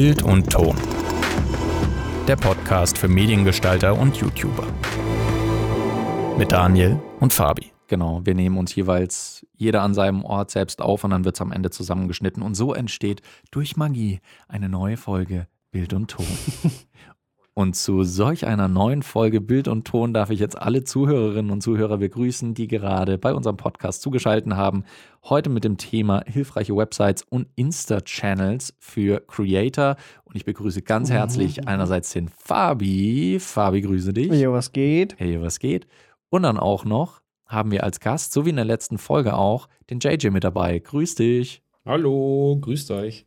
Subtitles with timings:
[0.00, 0.76] Bild und Ton.
[2.28, 4.64] Der Podcast für Mediengestalter und YouTuber.
[6.38, 7.72] Mit Daniel und Fabi.
[7.88, 11.40] Genau, wir nehmen uns jeweils jeder an seinem Ort selbst auf und dann wird es
[11.40, 12.44] am Ende zusammengeschnitten.
[12.44, 16.26] Und so entsteht durch Magie eine neue Folge Bild und Ton.
[17.58, 21.60] Und zu solch einer neuen Folge Bild und Ton darf ich jetzt alle Zuhörerinnen und
[21.60, 24.84] Zuhörer begrüßen, die gerade bei unserem Podcast zugeschaltet haben.
[25.24, 29.96] Heute mit dem Thema hilfreiche Websites und Insta-Channels für Creator.
[30.22, 33.38] Und ich begrüße ganz herzlich einerseits den Fabi.
[33.40, 34.30] Fabi, grüße dich.
[34.30, 35.18] Hey, was geht?
[35.18, 35.88] Hey, was geht?
[36.30, 39.66] Und dann auch noch haben wir als Gast, so wie in der letzten Folge auch,
[39.90, 40.78] den JJ mit dabei.
[40.78, 41.60] Grüß dich.
[41.84, 43.26] Hallo, grüßt euch.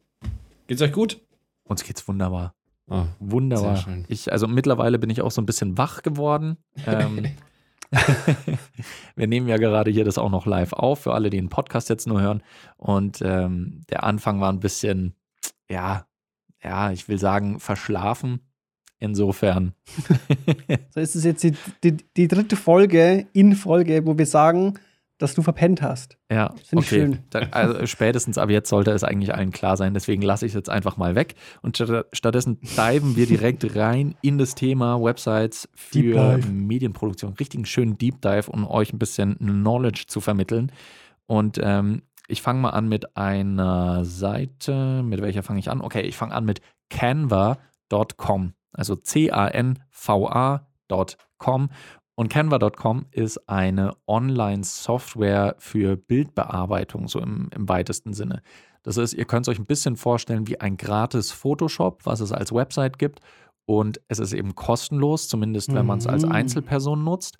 [0.68, 1.20] Geht's euch gut?
[1.66, 2.54] Uns geht's wunderbar.
[2.92, 3.86] Ah, Wunderbar.
[4.10, 6.58] Ich, also mittlerweile bin ich auch so ein bisschen wach geworden.
[6.86, 7.26] Ähm,
[9.16, 11.88] wir nehmen ja gerade hier das auch noch live auf, für alle, die den Podcast
[11.90, 12.44] jetzt nur hören.
[12.76, 15.16] Und ähm, der Anfang war ein bisschen,
[15.70, 16.06] ja,
[16.62, 18.42] ja, ich will sagen, verschlafen.
[19.00, 19.74] Insofern.
[20.94, 24.78] So ist es jetzt die, die, die dritte Folge in Folge, wo wir sagen,
[25.22, 26.18] dass du verpennt hast.
[26.32, 27.20] Ja, Finde ich schön.
[27.30, 29.94] Dann, also spätestens ab jetzt sollte es eigentlich allen klar sein.
[29.94, 31.36] Deswegen lasse ich es jetzt einfach mal weg.
[31.62, 36.38] Und statt- stattdessen diven wir direkt rein in das Thema Websites für.
[36.52, 37.34] Medienproduktion.
[37.34, 40.72] Richtigen schönen Deep Dive, um euch ein bisschen Knowledge zu vermitteln.
[41.28, 45.04] Und ähm, ich fange mal an mit einer Seite.
[45.04, 45.82] Mit welcher fange ich an?
[45.82, 48.54] Okay, ich fange an mit canva.com.
[48.74, 48.96] Also
[50.02, 51.70] C-A-N-V-A.com.
[52.16, 58.42] Und Canva.com ist eine Online-Software für Bildbearbeitung, so im, im weitesten Sinne.
[58.84, 62.32] Das ist, ihr könnt es euch ein bisschen vorstellen wie ein gratis Photoshop, was es
[62.32, 63.20] als Website gibt.
[63.66, 66.32] Und es ist eben kostenlos, zumindest wenn man es als Mhm.
[66.32, 67.38] Einzelperson nutzt.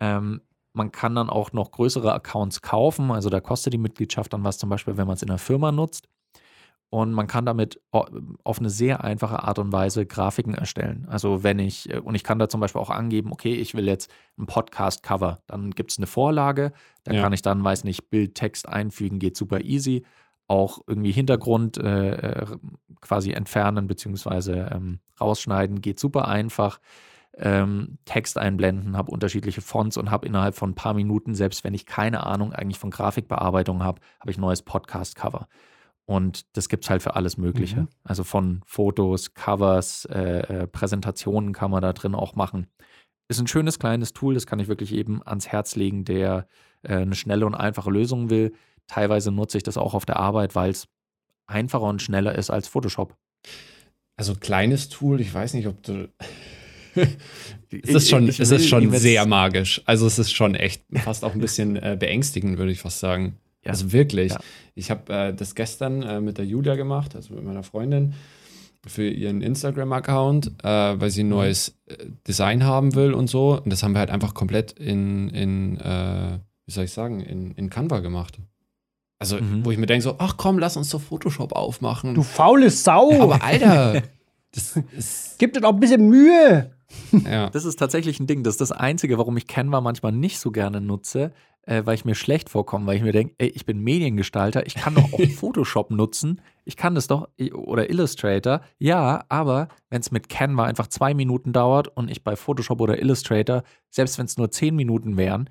[0.00, 0.40] Ähm,
[0.72, 3.10] man kann dann auch noch größere Accounts kaufen.
[3.10, 5.72] Also da kostet die Mitgliedschaft dann was, zum Beispiel, wenn man es in einer Firma
[5.72, 6.08] nutzt.
[6.94, 8.06] Und man kann damit o-
[8.44, 11.06] auf eine sehr einfache Art und Weise Grafiken erstellen.
[11.10, 13.88] Also wenn ich, äh, und ich kann da zum Beispiel auch angeben, okay, ich will
[13.88, 15.40] jetzt ein Podcast-Cover.
[15.48, 17.20] Dann gibt es eine Vorlage, da Ja.
[17.22, 20.04] kann ich dann, weiß nicht, Bild, Text einfügen, geht super easy.
[20.46, 22.10] Auch irgendwie Hintergrund äh,
[22.42, 22.46] äh,
[23.00, 26.78] quasi entfernen beziehungsweise ähm, rausschneiden, geht super einfach.
[27.36, 31.74] Ähm, Text einblenden, habe unterschiedliche Fonts und habe innerhalb von ein paar Minuten, selbst wenn
[31.74, 35.48] ich keine Ahnung eigentlich von Grafikbearbeitung habe, habe ich ein neues Podcast-Cover.
[36.06, 37.82] Und das gibt es halt für alles Mögliche.
[37.82, 37.88] Mhm.
[38.02, 42.66] Also von Fotos, Covers, äh, äh, Präsentationen kann man da drin auch machen.
[43.28, 46.46] Ist ein schönes kleines Tool, das kann ich wirklich eben ans Herz legen, der
[46.82, 48.52] äh, eine schnelle und einfache Lösung will.
[48.86, 50.88] Teilweise nutze ich das auch auf der Arbeit, weil es
[51.46, 53.16] einfacher und schneller ist als Photoshop.
[54.16, 56.08] Also kleines Tool, ich weiß nicht, ob du.
[57.82, 59.82] Es ist schon, ich es ist schon sehr magisch.
[59.84, 63.36] Also es ist schon echt fast auch ein bisschen äh, beängstigend, würde ich fast sagen.
[63.64, 63.70] Ja.
[63.72, 64.32] Also wirklich.
[64.32, 64.40] Ja.
[64.74, 68.14] Ich habe äh, das gestern äh, mit der Julia gemacht, also mit meiner Freundin,
[68.86, 70.68] für ihren Instagram-Account, äh,
[71.00, 71.32] weil sie ein Mhm.
[71.32, 71.96] neues äh,
[72.28, 73.58] Design haben will und so.
[73.62, 77.52] Und das haben wir halt einfach komplett in, in äh, wie soll ich sagen, in,
[77.52, 78.38] in Canva gemacht.
[79.18, 79.64] Also, Mhm.
[79.64, 82.14] wo ich mir denke, so, ach komm, lass uns doch Photoshop aufmachen.
[82.14, 83.10] Du faule Sau!
[83.12, 84.02] Ja, aber Alter,
[84.52, 85.36] das ist.
[85.38, 86.70] Gib dir doch ein bisschen Mühe!
[87.24, 87.48] Ja.
[87.52, 88.42] Das ist tatsächlich ein Ding.
[88.44, 91.32] Das ist das Einzige, warum ich Canva manchmal nicht so gerne nutze,
[91.66, 94.74] äh, weil ich mir schlecht vorkomme, weil ich mir denke, ey, ich bin Mediengestalter, ich
[94.74, 96.40] kann doch auch Photoshop nutzen.
[96.64, 98.60] Ich kann das doch, oder Illustrator.
[98.78, 103.00] Ja, aber wenn es mit Canva einfach zwei Minuten dauert und ich bei Photoshop oder
[103.00, 105.48] Illustrator, selbst wenn es nur zehn Minuten wären,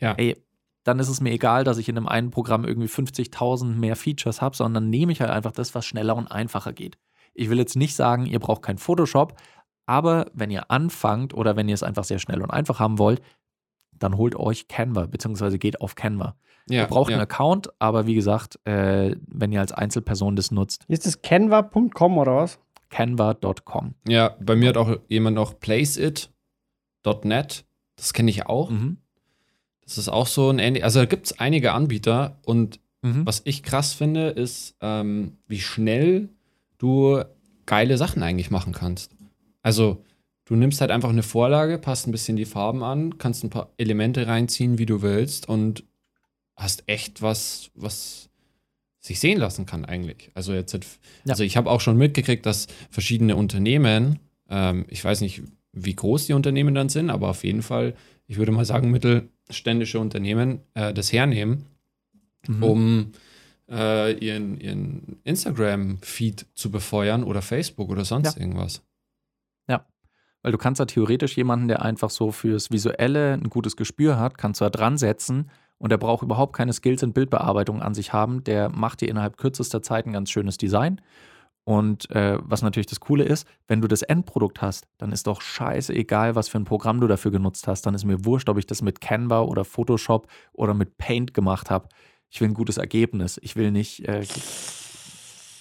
[0.00, 0.12] Ja.
[0.14, 0.36] ey,
[0.84, 4.40] dann ist es mir egal, dass ich in einem einen Programm irgendwie 50.000 mehr Features
[4.40, 6.96] habe, sondern nehme ich halt einfach das, was schneller und einfacher geht.
[7.34, 9.34] Ich will jetzt nicht sagen, ihr braucht kein Photoshop,
[9.86, 13.20] aber wenn ihr anfangt oder wenn ihr es einfach sehr schnell und einfach haben wollt,
[13.92, 16.36] dann holt euch Canva, beziehungsweise geht auf Canva.
[16.68, 17.16] ja, ihr braucht ja.
[17.16, 22.18] einen Account, aber wie gesagt, äh, wenn ihr als Einzelperson das nutzt, Ist das canva.com
[22.18, 22.58] oder was?
[22.90, 23.94] canva.com.
[24.06, 27.64] Ja, bei mir hat auch jemand noch placeit.net.
[27.96, 28.70] Das kenne ich auch.
[28.70, 28.98] Mhm.
[29.84, 30.84] Das ist auch so ein ähnlich.
[30.84, 33.26] Also da gibt es einige Anbieter und Mhm.
[33.26, 36.30] was ich krass finde, ist, ähm, wie schnell
[36.78, 37.22] du
[37.66, 39.14] geile Sachen eigentlich machen kannst.
[39.62, 40.02] Also,
[40.46, 43.70] du nimmst halt einfach eine Vorlage, passt ein bisschen die Farben an, kannst ein paar
[43.76, 45.84] Elemente reinziehen, wie du willst und
[46.56, 48.30] hast echt was, was
[49.00, 50.30] sich sehen lassen kann eigentlich.
[50.34, 50.84] Also jetzt, hat-
[51.24, 51.32] Ja.
[51.32, 56.26] also ich habe auch schon mitgekriegt, dass verschiedene Unternehmen, ähm, ich weiß nicht, wie groß
[56.26, 57.94] die Unternehmen dann sind, aber auf jeden Fall,
[58.26, 61.66] ich würde mal sagen, mittelständische Unternehmen äh, das hernehmen,
[62.48, 62.62] Mhm.
[62.62, 63.12] um
[63.68, 68.40] äh, ihren, ihren Instagram-Feed zu befeuern oder Facebook oder sonst Ja.
[68.40, 68.82] irgendwas.
[70.46, 74.38] Weil du kannst da theoretisch jemanden, der einfach so fürs Visuelle ein gutes Gespür hat,
[74.38, 78.12] kannst du da dran setzen und der braucht überhaupt keine Skills in Bildbearbeitung an sich
[78.12, 78.44] haben.
[78.44, 81.00] Der macht dir innerhalb kürzester Zeit ein ganz schönes Design
[81.64, 85.40] Und äh, was natürlich das Coole ist, wenn du das Endprodukt hast, dann ist doch
[85.40, 87.82] scheiße egal, was für ein Programm du dafür genutzt hast.
[87.84, 91.70] Dann ist mir wurscht, ob ich das mit Canva oder Photoshop oder mit Paint gemacht
[91.70, 91.88] habe.
[92.30, 93.40] Ich will ein gutes Ergebnis.
[93.42, 94.24] Ich will nicht, äh,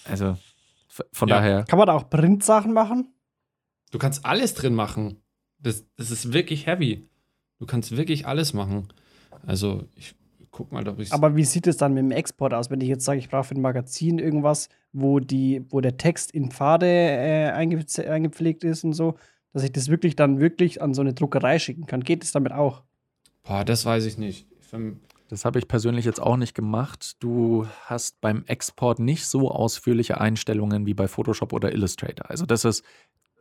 [0.07, 0.37] also
[1.11, 1.37] von Ja.
[1.37, 3.14] daher, Kann man da auch Printsachen machen?
[3.95, 5.21] Du kannst alles drin machen.
[5.57, 7.07] Das, das ist wirklich heavy.
[7.59, 8.89] Du kannst wirklich alles machen.
[9.47, 10.15] Also, ich
[10.51, 12.89] guck mal, ob ich Aber wie sieht es dann mit dem Export aus, wenn ich
[12.89, 16.85] jetzt sage, ich brauche für ein Magazin irgendwas, wo, die, wo der Text in Pfade
[16.87, 19.15] äh, einge eingepflegt ist und so,
[19.53, 22.03] dass ich das wirklich dann wirklich an so eine Druckerei schicken kann?
[22.03, 22.83] Geht es damit auch?
[23.43, 24.45] Boah, das weiß ich nicht.
[24.59, 24.97] Für-
[25.29, 27.15] das habe ich persönlich jetzt auch nicht gemacht.
[27.23, 32.29] Du hast beim Export nicht so ausführliche Einstellungen wie bei Photoshop oder Illustrator.
[32.29, 32.83] Also das ist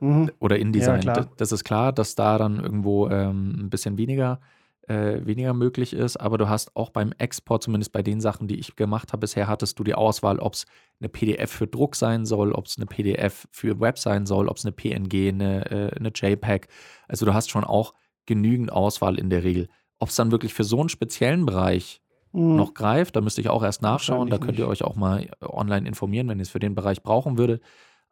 [0.05, 0.31] Mhm.
[0.41, 1.01] oder InDesign.
[1.03, 4.41] D- das ist klar, dass da dann irgendwo ähm, ein bisschen weniger,
[4.87, 8.59] äh, weniger möglich ist, aber du hast auch beim Export, zumindest bei den Sachen, die
[8.59, 10.67] ich gemacht habe bisher, hattest du die Auswahl, ob es
[11.01, 14.57] eine PDF für Druck sein soll, ob es eine PDF für Web sein soll, ob
[14.59, 16.69] es eine PNG, eine, äh, eine JPEG.
[17.09, 17.95] Also du hast schon auch
[18.27, 19.69] genügend Auswahl in der Regel.
[19.99, 22.01] Ob es dann wirklich für so einen speziellen Bereich
[22.33, 22.57] Mhm.
[22.57, 24.29] noch greift, da müsste ich auch erst nachschauen.
[24.29, 27.39] Da könnt ihr euch auch mal online informieren, wenn ihr es für den Bereich brauchen
[27.39, 27.63] würdet.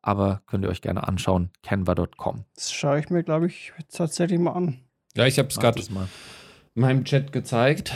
[0.02, 2.44] Aber könnt ihr euch gerne anschauen, canva.com.
[2.56, 4.78] Das schaue ich mir, glaube ich, tatsächlich mal an.
[5.16, 5.81] Ja, ich habe es gerade
[6.75, 7.93] meinem Chat gezeigt,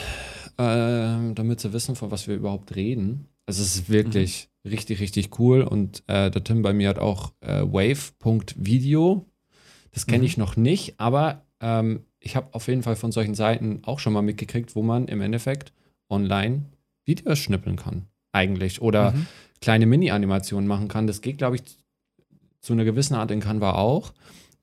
[0.58, 3.28] ähm, damit sie wissen, von was wir überhaupt reden.
[3.46, 5.62] Also es ist wirklich richtig, richtig cool.
[5.62, 9.26] Und äh, der Tim bei mir hat auch äh, wave.video.
[9.92, 10.24] Das kenne Mhm.
[10.24, 14.12] ich noch nicht, aber ähm, ich habe auf jeden Fall von solchen Seiten auch schon
[14.12, 15.72] mal mitgekriegt, wo man im Endeffekt
[16.10, 16.66] online
[17.04, 18.06] Videos schnippeln kann.
[18.32, 18.82] Eigentlich.
[18.82, 19.26] Oder Mhm.
[19.62, 21.06] kleine Mini-Animationen machen kann.
[21.06, 21.62] Das geht, glaube ich,
[22.66, 24.12] zu einer gewissen Art in Canva auch.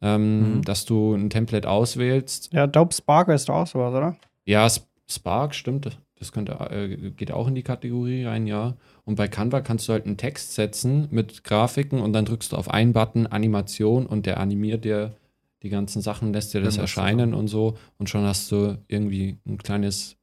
[0.02, 0.62] Ähm, Mhm.
[0.64, 4.18] Dass du ein Template auswählst, Ja, Dope Sparker ist auch sowas, oder?
[4.46, 5.98] ja, Sp- Spark, stimmt.
[6.20, 8.76] Das könnte, äh, geht auch in die Kategorie rein, ja.
[9.06, 12.58] Und bei Canva kannst du halt einen Text setzen mit Grafiken und dann drückst du
[12.58, 15.14] auf einen Button Animation und der animiert dir
[15.62, 17.34] die ganzen Sachen, lässt dir das Irgendwas erscheinen davon.
[17.36, 17.78] und so.
[17.98, 20.18] Und schon hast du irgendwie ein kleines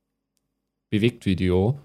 [0.91, 1.79] Bewegtvideo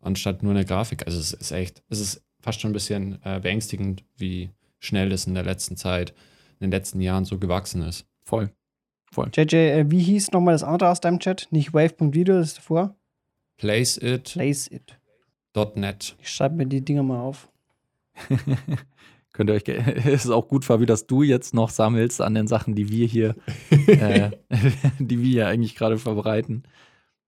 [0.00, 1.04] anstatt nur eine Grafik.
[1.06, 5.26] Also es ist echt, es ist fast schon ein bisschen äh, beängstigend, wie schnell das
[5.26, 6.10] in der letzten Zeit,
[6.60, 8.06] in den letzten Jahren so gewachsen ist.
[8.24, 8.50] Voll.
[9.32, 11.48] JJ, äh, wie hieß nochmal das andere aus deinem Chat?
[11.50, 12.96] Nicht Wave.video, das ist davor?
[13.56, 14.24] Placeit.net.
[14.24, 14.96] Place it.
[16.20, 17.48] Ich schreibe mir die Dinger mal auf.
[19.32, 22.46] Könnt ihr euch, es ist auch gut, Fabi, dass du jetzt noch sammelst an den
[22.46, 23.36] Sachen, die wir hier,
[23.70, 24.30] äh,
[24.98, 26.62] die wir hier eigentlich gerade verbreiten.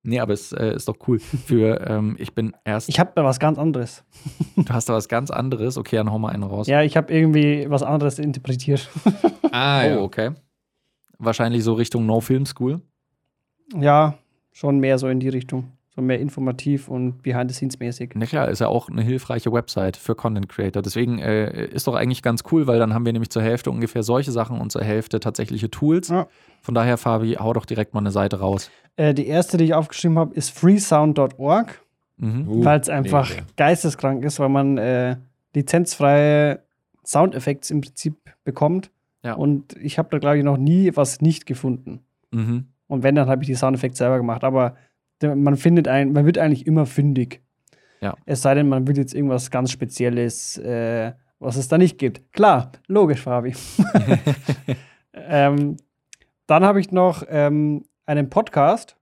[0.03, 1.19] Nee, aber es äh, ist doch cool.
[1.19, 4.05] Für, ähm, ich bin erst, Ich habe da was ganz anderes.
[4.56, 5.77] du hast da was ganz anderes.
[5.77, 6.67] Okay, dann hau mal einen raus.
[6.67, 8.89] Ja, ich habe irgendwie was anderes interpretiert.
[9.50, 9.99] Ah, oh, ja.
[10.00, 10.31] okay.
[11.19, 12.81] Wahrscheinlich so Richtung No Film School.
[13.75, 14.19] ja,
[14.53, 15.73] schon mehr so in die Richtung.
[15.99, 18.11] So mehr informativ und behind-the-scenes-mäßig.
[18.15, 20.81] Na klar, ist ja auch eine hilfreiche Website für Content Creator.
[20.81, 24.05] Deswegen äh, ist doch eigentlich ganz cool, weil dann haben wir nämlich zur Hälfte ungefähr
[24.05, 26.06] solche Sachen und zur Hälfte tatsächliche Tools.
[26.06, 26.29] Ja.
[26.62, 28.71] Von daher, Fabi, hau doch direkt mal eine Seite raus.
[28.95, 31.83] Äh, die erste, die ich aufgeschrieben habe, ist freesound.org,
[32.19, 32.49] Mhm.
[32.49, 33.43] Uh, weil es einfach mega.
[33.56, 35.17] geisteskrank ist, weil man äh,
[35.53, 36.61] lizenzfreie
[37.05, 38.15] Soundeffekte im Prinzip
[38.45, 38.93] bekommt.
[39.25, 39.35] Ja.
[39.35, 42.00] Und ich habe da, glaube ich, noch nie was nicht gefunden.
[42.31, 42.67] Mhm.
[42.87, 44.45] Und wenn, dann habe ich die Soundeffekte selber gemacht.
[44.45, 44.77] Aber
[45.23, 47.43] man findet ein, man wird eigentlich immer fündig.
[48.00, 48.17] Ja.
[48.26, 52.32] Es sei denn, man will jetzt irgendwas ganz Spezielles, äh, was es da nicht gibt.
[52.32, 53.55] Klar, logisch, Fabi.
[55.12, 55.76] ähm,
[56.47, 58.97] dann habe ich noch ähm, einen Podcast.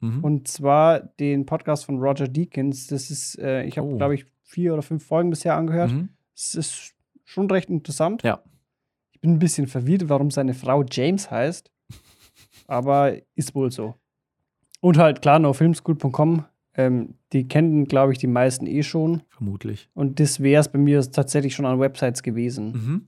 [0.00, 0.22] Mhm.
[0.24, 2.88] Und zwar den Podcast von Roger Deakins.
[2.88, 3.96] Das ist, äh, ich habe, Oh.
[3.96, 5.92] glaube ich, vier oder fünf Folgen bisher angehört.
[5.92, 6.10] Mhm.
[6.34, 6.94] Es ist
[7.24, 8.22] schon recht interessant.
[8.22, 8.42] Ja.
[9.12, 11.70] Ich bin ein bisschen verwirrt, warum seine Frau James heißt.
[12.66, 13.94] Aber ist wohl so.
[14.82, 16.44] Und halt klar, nofilmschool.com.
[16.74, 19.22] Ähm, die kennen, glaube ich, die meisten eh schon.
[19.28, 19.88] Vermutlich.
[19.94, 22.72] Und das wäre es bei mir tatsächlich schon an Websites gewesen.
[22.72, 23.06] Mhm.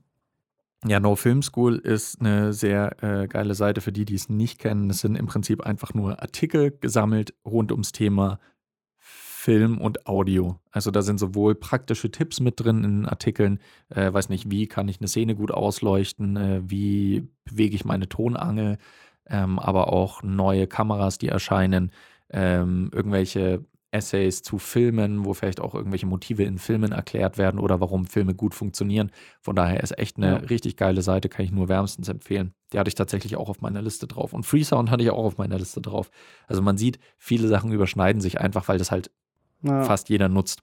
[0.89, 4.59] Ja, No Film School ist eine sehr äh, geile Seite für die, die es nicht
[4.59, 4.89] kennen.
[4.89, 8.39] Es sind im Prinzip einfach nur Artikel gesammelt rund ums Thema
[8.97, 10.59] Film und Audio.
[10.71, 14.67] Also da sind sowohl praktische Tipps mit drin in den Artikeln, äh, weiß nicht, wie
[14.67, 18.77] kann ich eine Szene gut ausleuchten, äh, wie bewege ich meine Tonangel,
[19.27, 21.91] ähm, aber auch neue Kameras, die erscheinen,
[22.29, 27.79] ähm, irgendwelche Essays zu Filmen, wo vielleicht auch irgendwelche Motive in Filmen erklärt werden oder
[27.79, 29.09] warum Filme gut funktionieren.
[29.39, 30.35] Von daher ist echt eine Ja.
[30.35, 32.53] richtig geile Seite, kann ich nur wärmstens empfehlen.
[32.73, 34.33] Die hatte ich tatsächlich auch auf meiner Liste drauf.
[34.33, 36.11] Und Freesound hatte ich auch auf meiner Liste drauf.
[36.47, 39.11] Also man sieht, viele Sachen überschneiden sich einfach, weil das halt
[39.63, 39.83] Ja.
[39.83, 40.61] fast jeder nutzt.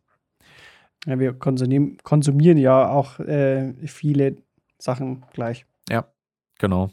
[1.06, 4.36] Ja, wir konsumieren, konsumieren ja auch äh, viele
[4.78, 5.64] Sachen gleich.
[6.58, 6.90] Genau.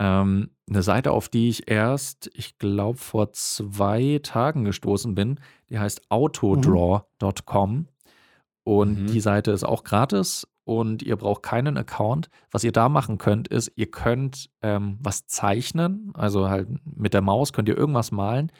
[0.00, 5.78] Ähm, eine Seite, auf die ich erst, ich glaube, vor zwei Tagen gestoßen bin, die
[5.78, 7.88] heißt autodraw.com.
[8.64, 9.06] Und Mhm.
[9.08, 12.30] die Seite ist auch gratis und ihr braucht keinen Account.
[12.50, 17.20] Was ihr da machen könnt, ist, ihr könnt ähm, was zeichnen, also halt mit der
[17.20, 18.50] Maus könnt ihr irgendwas malen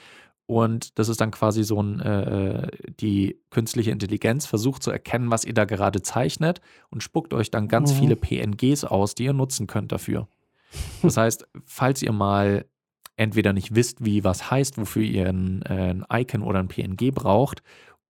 [0.46, 2.68] und das ist dann quasi so ein, äh,
[3.00, 7.66] die künstliche Intelligenz versucht zu erkennen, was ihr da gerade zeichnet und spuckt euch dann
[7.68, 7.96] ganz Mhm.
[7.96, 10.28] viele PNGs aus, die ihr nutzen könnt dafür.
[11.02, 12.64] Das heißt, falls ihr mal
[13.16, 17.12] entweder nicht wisst, wie was heißt, wofür ihr ein, äh, ein Icon oder ein PNG
[17.12, 17.62] braucht,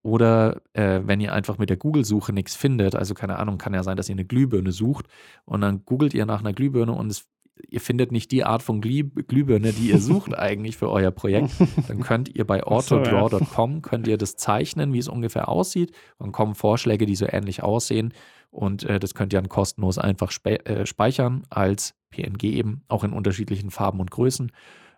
[0.04, 3.82] oder äh, wenn ihr einfach mit der Google-Suche nichts findet, also keine Ahnung, kann ja
[3.82, 5.06] sein, dass ihr eine Glühbirne sucht
[5.46, 7.26] und dann googelt ihr nach einer Glühbirne und es,
[7.70, 11.52] ihr findet nicht die Art von Glüh Glühbirne, die ihr sucht eigentlich für euer Projekt,
[11.88, 15.96] dann könnt ihr bei autodraw.com könnt ihr das zeichnen, wie es ungefähr aussieht.
[16.18, 18.12] Dann kommen Vorschläge, die so ähnlich aussehen
[18.50, 23.04] und äh, das könnt ihr dann kostenlos einfach spe äh, speichern als PNG eben, auch
[23.04, 24.52] in unterschiedlichen Farben und Größen.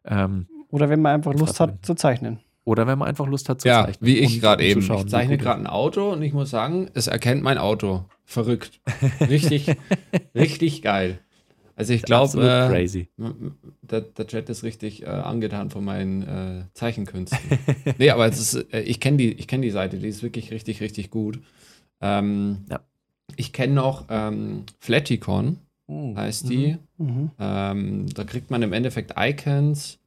[0.05, 2.39] Ähm, Oder wenn man einfach Lust hat zu zeichnen.
[2.65, 4.07] oder wenn man einfach Lust hat zu Ja, zeichnen.
[4.07, 4.81] wie ich gerade eben.
[4.81, 8.05] Ich zeichne gerade ein Auto und ich muss sagen, es erkennt mein Auto.
[8.25, 8.81] Verrückt.
[9.21, 9.67] Richtig,
[10.35, 11.21] richtig geil.
[11.79, 13.09] Also ich glaube, äh, crazy.
[13.83, 17.39] der, der Chat ist richtig äh, angetan von meinen äh, Zeichenkünsten.
[17.99, 20.51] nee, aber es ist, äh, ich kenne die, ich kenn die Seite, die ist wirklich
[20.51, 21.39] richtig, richtig gut.
[22.01, 22.81] Ähm, Ja.
[23.39, 25.59] Ich kenne noch ähm, Flaticon,
[25.89, 26.79] heißt die.
[26.99, 27.31] Mhm.
[27.39, 29.99] Ähm, da kriegt man im Endeffekt Icons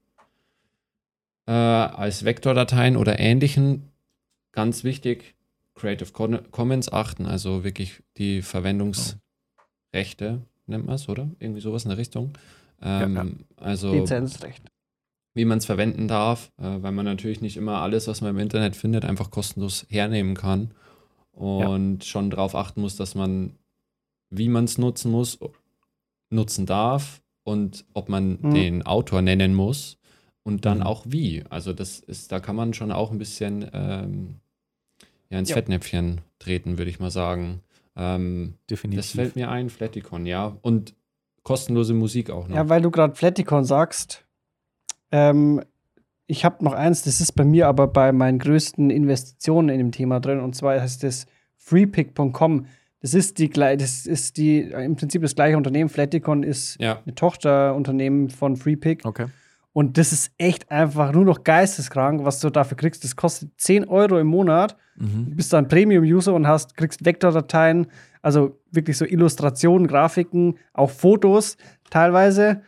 [1.45, 3.83] äh, als Vektordateien oder ähnlichen.
[4.51, 5.35] Ganz wichtig,
[5.75, 6.11] Creative
[6.51, 11.29] Commons achten, also wirklich die Verwendungsrechte, nennt man es, oder?
[11.39, 12.33] Irgendwie sowas in der Richtung.
[12.81, 13.25] Ähm, Ja,
[13.65, 14.63] Also Lizenzrecht.
[15.33, 18.39] wie man es verwenden darf, äh, weil man natürlich nicht immer alles, was man im
[18.39, 20.71] Internet findet, einfach kostenlos hernehmen kann
[21.31, 23.55] und schon darauf achten muss, dass man,
[24.29, 25.39] wie man es nutzen muss,
[26.29, 28.53] nutzen darf und ob man Mhm.
[28.53, 29.97] den Autor nennen muss
[30.43, 30.83] und dann Mhm.
[30.83, 31.43] auch wie.
[31.49, 34.35] Also das ist, da kann man schon auch ein bisschen ähm,
[35.29, 35.55] ja, ins Ja.
[35.55, 37.61] Fettnäpfchen treten, würde ich mal sagen.
[37.95, 38.99] Ähm, Definitiv.
[39.05, 40.57] das fällt mir ein, Flaticon, ja.
[40.61, 40.93] Und
[41.43, 42.55] kostenlose Musik auch noch.
[42.55, 44.25] Ja, weil du gerade Flaticon sagst.
[45.11, 45.61] Ähm,
[46.27, 49.91] ich habe noch eins, das ist bei mir aber bei meinen größten Investitionen in dem
[49.91, 50.39] Thema drin.
[50.39, 51.25] Und zwar heißt das
[51.57, 52.65] freepick.com.
[53.01, 55.89] Das ist die das ist die im Prinzip das gleiche Unternehmen.
[55.89, 56.99] Flaticon ist ja.
[57.05, 59.05] eine Tochterunternehmen von Freepick.
[59.05, 59.27] okay.
[59.71, 63.03] Und das ist echt einfach nur noch geisteskrank, was du dafür kriegst.
[63.03, 64.75] Das kostet 10 Euro im Monat.
[64.97, 65.27] Mhm.
[65.29, 67.85] Du bist dann Premium-User und hast, kriegst Vektordateien,
[68.23, 71.55] also wirklich so Illustrationen, Grafiken, auch Fotos
[71.91, 72.61] teilweise.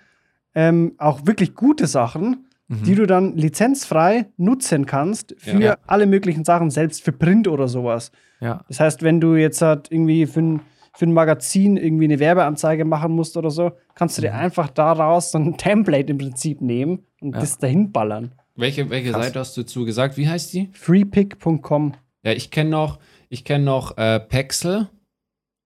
[0.54, 2.84] Ähm, auch wirklich gute Sachen, Mhm.
[2.84, 5.78] die du dann lizenzfrei nutzen kannst für Ja.
[5.88, 8.12] alle möglichen Sachen, selbst für Print oder sowas.
[8.42, 8.64] Ja.
[8.68, 10.62] Das heißt, wenn du jetzt halt irgendwie für ein,
[10.94, 15.32] für ein Magazin irgendwie eine Werbeanzeige machen musst oder so, kannst du dir einfach daraus
[15.32, 17.34] so ein Template im Prinzip nehmen und Mhm.
[17.36, 17.40] Ja.
[17.40, 18.34] das dahin ballern.
[18.56, 19.26] Welche, welche Krass.
[19.28, 20.18] Seite hast du dazu gesagt?
[20.18, 20.70] Wie heißt die?
[20.74, 21.94] Freepick.com.
[22.24, 24.90] Ja, ich kenne noch, ich kenne noch äh, Pexel,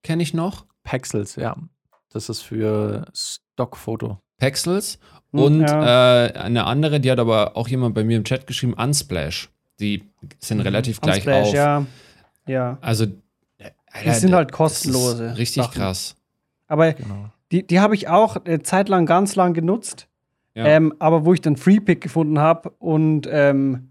[0.02, 0.66] kenne ich noch.
[0.84, 1.56] Pexels, ja.
[2.12, 4.18] Das ist für Stockfoto.
[4.38, 4.98] Pexels.
[5.32, 6.26] Hm, Und ja.
[6.26, 9.50] äh, eine andere, die hat aber auch jemand bei mir im Chat geschrieben, Unsplash.
[9.80, 10.04] Die
[10.38, 10.62] sind Mhm.
[10.62, 11.54] relativ gleich Unsplash, auf.
[11.54, 11.86] ja.
[12.46, 12.78] Ja.
[12.80, 15.74] Also, Die sind halt kostenlose richtig Sachen.
[15.80, 16.16] krass.
[16.68, 17.30] Aber Genau.
[17.52, 20.08] die, die habe ich auch eine Zeit lang ganz lang genutzt.
[20.54, 20.64] Ja.
[20.66, 23.90] Ähm, aber wo ich dann Freepick gefunden habe und ähm,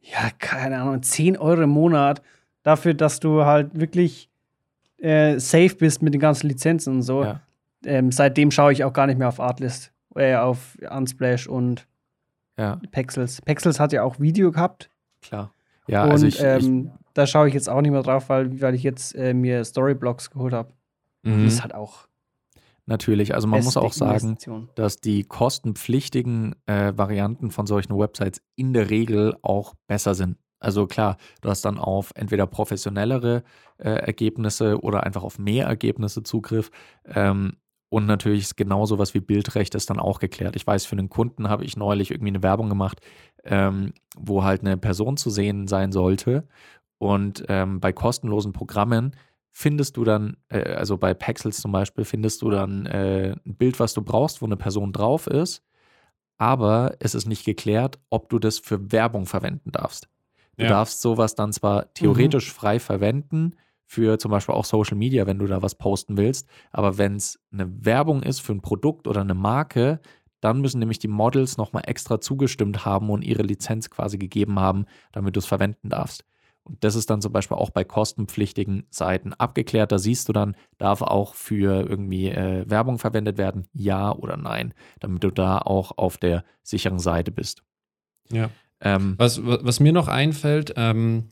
[0.00, 2.20] ja, keine Ahnung, 10 Euro im Monat
[2.62, 4.28] dafür, dass du halt wirklich
[4.98, 7.22] äh, safe bist mit den ganzen Lizenzen und so.
[7.24, 7.40] Ja.
[7.84, 11.86] Ähm, seitdem schaue ich auch gar nicht mehr auf Artlist, äh, auf Unsplash und
[12.58, 13.40] Ja, Pexels.
[13.42, 14.90] Pexels hat ja auch Video gehabt.
[15.22, 15.52] klar.
[15.86, 18.74] Ja, und also ich, ähm, da schaue ich jetzt auch nicht mehr drauf, weil, weil
[18.74, 20.72] ich jetzt äh, mir Storyblocks geholt habe.
[21.22, 21.44] Mhm.
[21.44, 22.04] Das ist halt auch.
[22.04, 22.10] ich
[22.90, 24.36] natürlich, also man muss auch sagen,
[24.74, 30.36] dass die kostenpflichtigen äh, Varianten von solchen Websites in der Regel auch besser sind.
[30.58, 33.44] Also klar, du hast dann auf entweder professionellere
[33.78, 36.70] äh, Ergebnisse oder einfach auf mehr Ergebnisse Zugriff.
[37.06, 37.56] Ähm,
[37.88, 40.54] und natürlich ist genau sowas wie Bildrecht ist dann auch geklärt.
[40.54, 43.00] Ich weiß, für einen Kunden habe ich neulich irgendwie eine Werbung gemacht,
[43.44, 46.46] ähm, wo halt eine Person zu sehen sein sollte.
[47.00, 49.16] Und ähm, bei kostenlosen Programmen
[49.50, 53.80] findest du dann, äh, also bei Pexels zum Beispiel, findest du dann äh, ein Bild,
[53.80, 55.64] was du brauchst, wo eine Person drauf ist,
[56.38, 60.08] aber es ist nicht geklärt, ob du das für Werbung verwenden darfst.
[60.58, 60.70] Du Ja.
[60.70, 65.46] darfst sowas dann zwar theoretisch frei verwenden, für zum Beispiel auch Social Media, wenn du
[65.46, 69.34] da was posten willst, aber wenn es eine Werbung ist für ein Produkt oder eine
[69.34, 70.00] Marke,
[70.40, 74.86] dann müssen nämlich die Models nochmal extra zugestimmt haben und ihre Lizenz quasi gegeben haben,
[75.12, 76.24] damit du es verwenden darfst.
[76.70, 79.90] Und das ist dann zum Beispiel auch bei kostenpflichtigen Seiten abgeklärt.
[79.90, 84.72] Da siehst du dann, darf auch für irgendwie äh, Werbung verwendet werden, ja oder nein,
[85.00, 87.64] damit du da auch auf der sicheren Seite bist.
[88.30, 88.50] Ja.
[88.80, 91.30] Ähm, Was, was mir noch einfällt, ähm,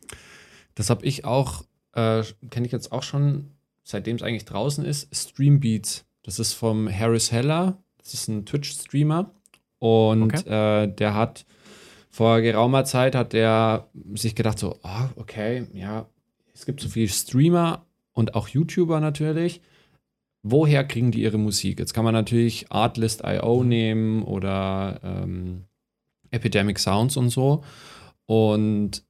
[0.75, 3.53] das habe ich auch, äh, kenne ich jetzt auch schon
[3.85, 6.05] seitdem es eigentlich draußen ist, Stream Beats.
[6.25, 7.79] Das ist vom Harris Heller.
[7.99, 9.31] Das ist ein Twitch-Streamer.
[9.79, 10.83] Und Okay.
[10.83, 11.47] äh, der hat
[12.11, 16.07] vor geraumer Zeit hat der sich gedacht, so, ah, okay, ja,
[16.55, 19.61] es gibt so viele Streamer und auch YouTuber natürlich.
[20.43, 21.79] Woher kriegen die ihre Musik?
[21.79, 25.65] Jetzt kann man natürlich Artlist.io nehmen oder ähm,
[26.31, 27.65] Epidemic Sounds und so.
[28.27, 29.03] Und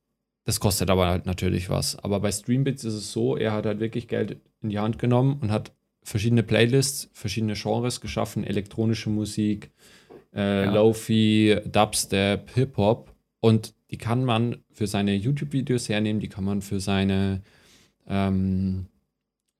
[0.45, 1.97] das kostet aber halt natürlich was.
[1.97, 5.38] Aber bei Streambits ist es so, er hat halt wirklich Geld in die Hand genommen
[5.40, 9.71] und hat verschiedene Playlists, verschiedene Genres geschaffen, elektronische Musik,
[10.35, 10.73] äh, Ja.
[10.75, 13.14] Lo-Fi, Dubstep, Hip-Hop.
[13.40, 17.42] Und die kann man für seine YouTube-Videos hernehmen, die kann man für seine
[18.06, 18.87] ähm,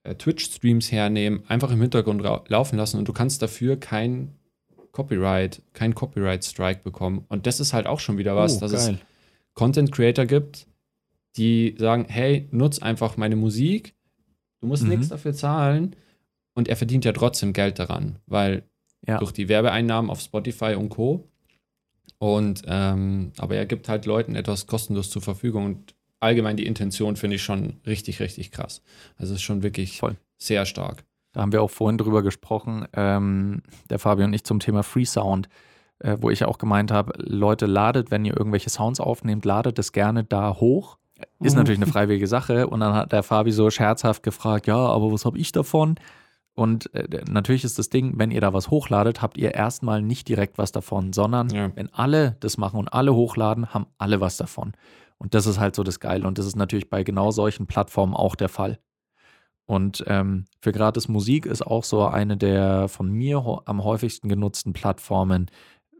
[0.03, 4.35] äh, Twitch-Streams hernehmen, einfach im Hintergrund laufen lassen und du kannst dafür kein
[4.91, 7.25] Copyright, kein Copyright-Strike bekommen.
[7.29, 8.99] Und das ist halt auch schon wieder was, Oh, dass es geil.
[9.53, 10.67] Content Creator gibt,
[11.37, 13.93] die sagen, hey, nutz einfach meine Musik,
[14.61, 14.89] du musst Mhm.
[14.89, 15.95] nichts dafür zahlen
[16.53, 18.63] und er verdient ja trotzdem Geld daran, weil
[19.07, 19.17] Ja.
[19.17, 21.27] durch die Werbeeinnahmen auf Spotify und Co.
[22.17, 27.15] Und ähm, aber er gibt halt Leuten etwas kostenlos zur Verfügung und allgemein die Intention
[27.15, 28.81] finde ich schon richtig, richtig krass.
[29.17, 30.17] Also es ist schon wirklich Voll.
[30.37, 31.05] sehr stark.
[31.31, 35.05] Da haben wir auch vorhin drüber gesprochen, ähm, der Fabio und ich zum Thema Free
[35.05, 35.47] Sound,
[35.99, 39.93] äh, wo ich auch gemeint habe, Leute, ladet, wenn ihr irgendwelche Sounds aufnehmt, ladet es
[39.93, 40.97] gerne da hoch.
[41.39, 41.59] Ist Mhm.
[41.59, 42.67] natürlich eine freiwillige Sache.
[42.67, 45.95] Und dann hat der Fabi so scherzhaft gefragt, ja, aber was habe ich davon?
[46.59, 50.27] Und äh, natürlich ist das Ding, wenn ihr da was hochladet, habt ihr erstmal nicht
[50.27, 51.71] direkt was davon, sondern Ja.
[51.75, 54.73] wenn alle das machen und alle hochladen, haben alle was davon.
[55.17, 56.27] Und das ist halt so das Geile.
[56.27, 58.79] Und das ist natürlich bei genau solchen Plattformen auch der Fall.
[59.65, 64.73] Und ähm, für gratis Musik ist auch so eine der von mir am häufigsten genutzten
[64.73, 65.47] Plattformen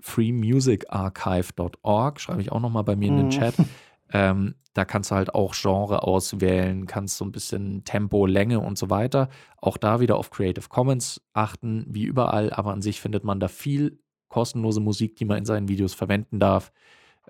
[0.01, 3.31] freemusicarchive.org, schreibe ich auch nochmal bei mir in den Mhm.
[3.31, 3.55] Chat.
[4.11, 8.77] Ähm, da kannst du halt auch Genre auswählen, kannst so ein bisschen Tempo, Länge und
[8.77, 9.29] so weiter.
[9.57, 13.47] Auch da wieder auf Creative Commons achten, wie überall, aber an sich findet man da
[13.47, 13.99] viel
[14.29, 16.71] kostenlose Musik, die man in seinen Videos verwenden darf.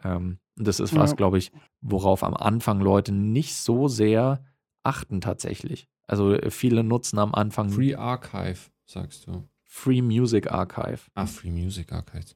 [0.03, 1.15] Ähm, und das ist was, Ja.
[1.15, 4.43] glaube ich, worauf am Anfang Leute nicht so sehr
[4.83, 5.87] achten tatsächlich.
[6.07, 9.47] Also äh, viele nutzen am Anfang Free Archive, sagst du.
[9.63, 10.99] Free Music Archive.
[11.13, 12.33] Ah, Free Music Archive.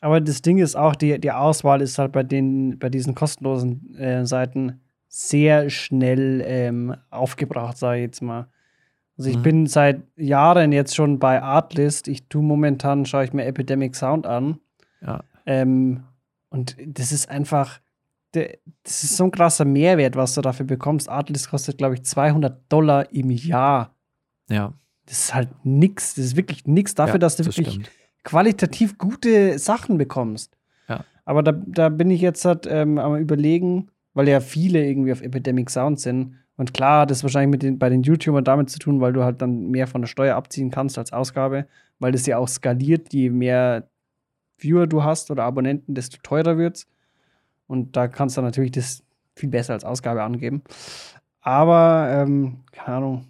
[0.00, 3.94] Aber das Ding ist auch, die, die Auswahl ist halt bei, den, bei diesen kostenlosen
[3.96, 8.46] äh, Seiten sehr schnell ähm, aufgebraucht, sage ich jetzt mal.
[9.18, 9.42] Also ich Mhm.
[9.42, 12.08] bin seit Jahren jetzt schon bei Artlist.
[12.08, 14.58] Ich tue momentan, schaue ich mir Epidemic Sound an.
[15.02, 15.24] Ja.
[15.46, 16.04] Ähm,
[16.48, 17.80] und das ist einfach,
[18.32, 21.08] das ist so ein krasser Mehrwert, was du dafür bekommst.
[21.08, 23.94] Artlist kostet, glaube ich, 200 Dollar im Jahr.
[24.48, 24.72] Ja,
[25.06, 26.14] Das ist halt nix.
[26.14, 27.90] Das ist wirklich nix dafür, ja, dass du das wirklich stimmt.
[28.24, 30.56] Qualitativ gute Sachen bekommst.
[30.88, 31.04] Ja.
[31.24, 35.22] Aber da, da bin ich jetzt halt ähm, am überlegen, weil ja viele irgendwie auf
[35.22, 36.36] Epidemic Sound sind.
[36.56, 39.24] Und klar hat es wahrscheinlich mit den, bei den YouTubern damit zu tun, weil du
[39.24, 41.66] halt dann mehr von der Steuer abziehen kannst als Ausgabe,
[41.98, 43.88] weil das ja auch skaliert, je mehr
[44.58, 46.86] Viewer du hast oder Abonnenten, desto teurer wird's.
[47.66, 49.02] Und da kannst du natürlich das
[49.36, 50.62] viel besser als Ausgabe angeben.
[51.40, 53.26] Aber, ähm, keine Ahnung,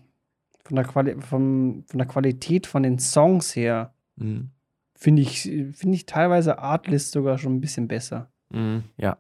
[0.65, 4.51] von der, Quali vom, von der Qualität von den Songs her, Mhm.
[5.01, 8.31] Finde ich, finde ich teilweise Artlist sogar schon ein bisschen besser.
[8.51, 8.85] Mhm.
[8.99, 9.17] Ja.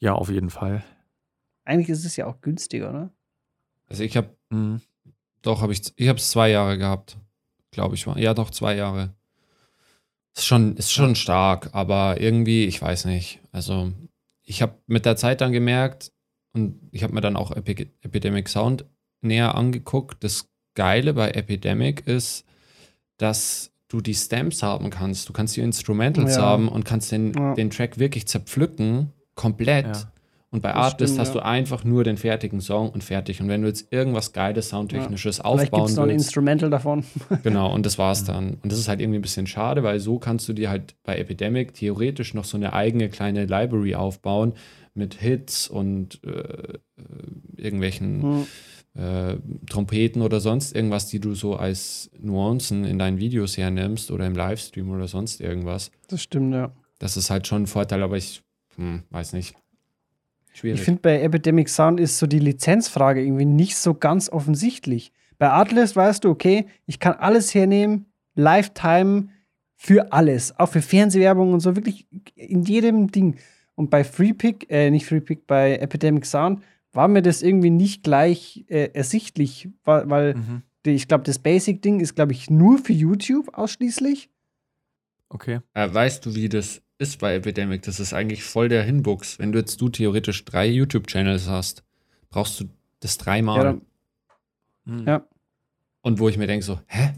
[0.00, 0.84] Ja, auf jeden Fall.
[1.64, 3.10] Eigentlich ist es ja auch günstiger, ne?
[3.86, 4.80] Also ich habe, Mhm.
[5.42, 7.16] doch, habe ich, ich habe es zwei Jahre gehabt,
[7.70, 8.06] glaube ich.
[8.06, 9.14] war- Ja, doch, zwei Jahre.
[10.36, 13.40] Ist schon, ist schon stark, aber irgendwie, ich weiß nicht.
[13.50, 13.92] Also
[14.42, 16.12] ich habe mit der Zeit dann gemerkt
[16.52, 18.84] und ich habe mir dann auch Epi Epidemic Sound
[19.20, 20.22] näher angeguckt.
[20.22, 22.44] Das Geile bei Epidemic ist,
[23.16, 25.28] dass du die Stamps haben kannst.
[25.28, 26.42] Du kannst die Instrumentals Ja.
[26.42, 27.54] haben und kannst den, Ja.
[27.54, 29.86] den Track wirklich zerpflücken, komplett.
[29.86, 30.12] Ja.
[30.50, 31.40] Und bei Das Artlist stimmt, hast ja.
[31.40, 33.42] du einfach nur den fertigen Song und fertig.
[33.42, 36.70] Und wenn du jetzt irgendwas Geiles, Soundtechnisches Vielleicht gibt aufbauen es noch ein willst, Instrumental
[36.70, 37.04] davon.
[37.42, 38.54] genau, und das war's dann.
[38.62, 41.18] Und das ist halt irgendwie ein bisschen schade, weil so kannst du dir halt bei
[41.18, 44.54] Epidemic theoretisch noch so eine eigene kleine Library aufbauen
[44.94, 46.78] mit Hits und äh, äh,
[47.56, 48.46] irgendwelchen.
[48.98, 49.36] Äh,
[49.70, 54.34] Trompeten oder sonst irgendwas, die du so als Nuancen in deinen Videos hernimmst oder im
[54.34, 55.92] Livestream oder sonst irgendwas.
[56.08, 56.72] Das stimmt, ja.
[56.98, 58.42] Das ist halt schon ein Vorteil, aber ich
[58.74, 59.54] hm, weiß nicht.
[60.52, 60.80] Schwierig.
[60.80, 65.12] Ich finde, bei Epidemic Sound ist so die Lizenzfrage irgendwie nicht so ganz offensichtlich.
[65.38, 69.28] Bei Artlist weißt du, okay, ich kann alles hernehmen, Lifetime
[69.76, 73.36] für alles, auch für Fernsehwerbung und so, wirklich in jedem Ding.
[73.76, 76.62] Und bei FreePick, äh, nicht FreePick, bei Epidemic Sound
[76.98, 80.62] war mir das irgendwie nicht gleich äh, ersichtlich, weil, weil Mhm.
[80.84, 84.28] die, ich glaube, das Basic-Ding ist, glaube ich, nur für YouTube ausschließlich.
[85.28, 85.60] Okay.
[85.74, 87.82] Äh, weißt du, wie das ist bei Epidemic?
[87.82, 89.38] Das ist eigentlich voll der Hinbuchs.
[89.38, 91.84] Wenn du jetzt du theoretisch drei YouTube-Channels hast,
[92.30, 92.64] brauchst du
[92.98, 93.64] das dreimal.
[93.64, 93.78] Ja,
[94.84, 95.06] Mhm.
[95.06, 95.28] Ja.
[96.00, 97.10] Und wo ich mir denke so, hä?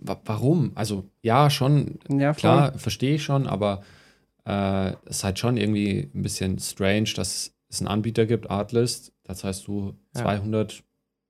[0.00, 0.72] Wa warum?
[0.74, 3.84] Also ja, schon, Ja, klar, verstehe ich schon, aber
[4.44, 9.12] äh, es ist halt schon irgendwie ein bisschen strange, dass es einen Anbieter gibt, Artlist,
[9.24, 10.22] da zahlst du Ja.
[10.22, 10.82] 200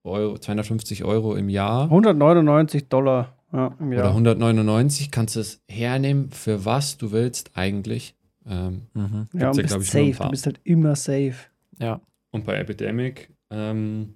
[0.05, 4.09] Euro, 250 Euro im Jahr 199 Dollar ja, im oder Jahr.
[4.11, 8.15] 199, kannst du es hernehmen, für was du willst eigentlich.
[8.47, 9.29] Ähm, Mhm.
[9.35, 10.15] Ja, und ja, bist safe.
[10.19, 11.35] Du bist halt immer safe.
[11.79, 12.01] Ja.
[12.31, 14.15] Und bei Epidemic ähm,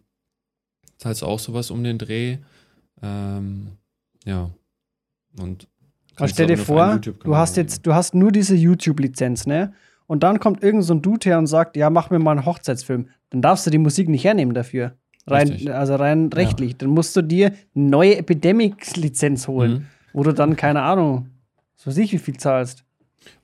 [0.98, 2.38] zahlst du auch sowas um den Dreh.
[3.02, 3.72] Ähm,
[4.24, 4.50] ja.
[5.38, 5.68] Und
[6.16, 9.74] kannst stell dir vor, du hast jetzt, du hast nur diese YouTube-Lizenz, ne?
[10.06, 12.44] Und dann kommt irgend so ein Dude her und sagt, ja, mach mir mal einen
[12.46, 13.08] Hochzeitsfilm.
[13.30, 14.92] Dann darfst du die Musik nicht hernehmen dafür.
[15.26, 15.72] Rein, Richtig.
[15.72, 16.76] also rein rechtlich.
[16.76, 19.86] Dann musst du dir eine neue Epidemic-Lizenz holen, Mhm.
[20.12, 21.30] wo du dann, keine Ahnung,
[21.76, 22.84] so weiß ich, wie viel zahlst.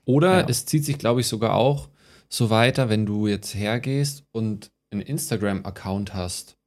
[0.05, 0.45] Oder Ja.
[0.47, 1.89] es zieht sich, glaube ich, sogar auch
[2.29, 6.57] so weiter, wenn du jetzt hergehst und einen Instagram-Account hast.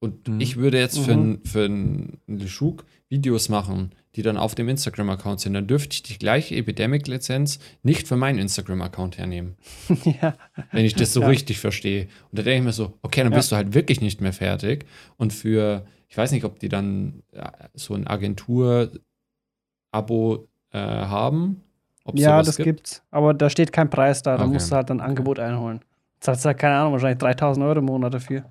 [0.00, 0.40] Und Mhm.
[0.40, 1.40] ich würde jetzt für, Mhm.
[1.44, 5.54] für einen Leschuk Videos machen, die dann auf dem Instagram-Account sind.
[5.54, 9.56] Dann dürfte ich die gleiche Epidemic-Lizenz nicht für meinen Instagram-Account hernehmen.
[10.04, 10.34] ja.
[10.72, 11.28] wenn ich das so Ja.
[11.28, 12.04] richtig verstehe.
[12.30, 13.38] Und da denke ich mir so, okay, dann Ja.
[13.38, 14.86] bist du halt wirklich nicht mehr fertig.
[15.16, 21.62] Und für, ich weiß nicht, ob die dann ja, so ein Agentur-Abo äh, haben.
[22.04, 22.66] Ob ja, sowas das gibt.
[22.66, 23.02] gibt's.
[23.10, 24.36] Aber da steht kein Preis da.
[24.36, 24.52] Da Okay.
[24.52, 25.80] musst du halt ein Angebot einholen.
[26.20, 28.44] Zahlst halt, keine Ahnung, wahrscheinlich 3000 Euro im Monat dafür.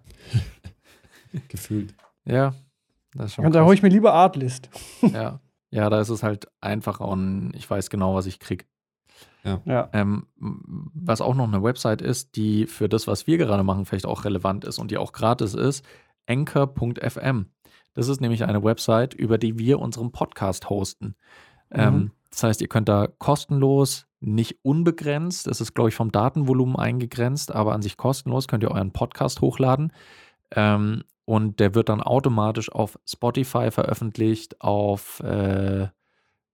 [1.50, 1.94] Gefühlt.
[2.26, 2.54] Ja.
[3.16, 4.70] Das ist schon Und da hole ich mir lieber Artlist.
[5.02, 5.40] ja.
[5.72, 8.68] ja, da ist es halt einfacher und ich weiß genau, was ich krieg.
[9.66, 9.90] Ja.
[9.92, 13.86] Ähm, m- was auch noch eine Website ist, die für das, was wir gerade machen,
[13.86, 15.84] vielleicht auch relevant ist und die auch gratis ist,
[16.28, 17.48] anchor.fm.
[17.94, 21.16] Das ist nämlich eine Website, über die wir unseren Podcast hosten.
[21.72, 22.12] Ähm, Mhm.
[22.30, 27.54] das heißt, ihr könnt da kostenlos, nicht unbegrenzt, es ist, glaube ich, vom Datenvolumen eingegrenzt,
[27.54, 29.92] aber an sich kostenlos, könnt ihr euren Podcast hochladen.
[30.56, 35.88] Ähm, und der wird dann automatisch auf Spotify veröffentlicht, auf äh,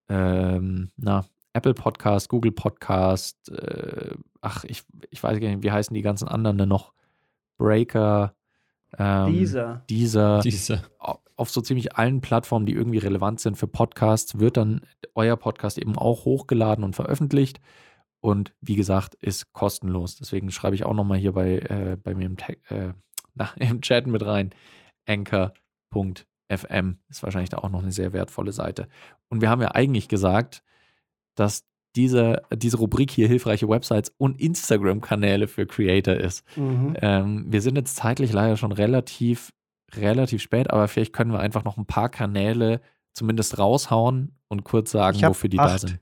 [0.09, 5.93] ähm, na, Apple Podcast, Google Podcast, äh, ach, ich, ich weiß gar nicht, wie heißen
[5.93, 6.93] die ganzen anderen denn noch?
[7.57, 8.35] Breaker,
[8.97, 9.83] ähm, Dieser.
[9.89, 10.81] dieser, Diese.
[10.99, 14.81] au- auf so ziemlich allen Plattformen, die irgendwie relevant sind für Podcasts, wird dann
[15.15, 17.59] euer Podcast eben auch hochgeladen und veröffentlicht.
[18.21, 20.17] Und wie gesagt, ist kostenlos.
[20.17, 22.93] Deswegen schreibe ich auch nochmal hier bei, äh, bei mir im, Tag- äh,
[23.35, 24.51] na, im Chat mit rein.
[25.07, 28.87] Anchor.fm ist wahrscheinlich da auch noch eine sehr wertvolle Seite.
[29.29, 30.63] Und wir haben ja eigentlich gesagt,
[31.35, 31.65] dass
[31.95, 36.45] diese, diese Rubrik hier hilfreiche Websites und Instagram-Kanäle für Creator ist.
[36.55, 36.95] Mhm.
[37.01, 39.51] Ähm, wir sind jetzt zeitlich leider schon relativ,
[39.93, 42.81] relativ spät, aber vielleicht können wir einfach noch ein paar Kanäle
[43.13, 45.79] zumindest raushauen und kurz sagen, wofür die da acht.
[45.81, 45.99] sind.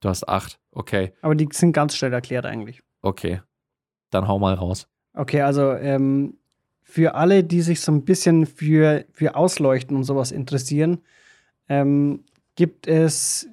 [0.00, 0.58] Du hast acht.
[0.72, 2.82] Okay, Aber die sind ganz schnell erklärt eigentlich.
[3.02, 3.40] okay.
[4.10, 4.86] Dann hau mal raus.
[5.14, 6.38] Okay, also ähm,
[6.88, 10.98] für alle, die sich so ein bisschen für, für Ausleuchten und sowas interessieren,
[11.68, 12.20] ähm,
[12.54, 13.48] gibt es